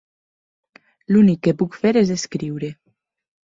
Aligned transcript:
L'únic 1.11 1.43
que 1.49 1.55
puc 1.61 1.79
fer 1.85 1.95
és 2.05 2.17
escriure. 2.19 2.75